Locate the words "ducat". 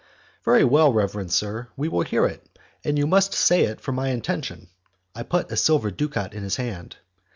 5.91-6.33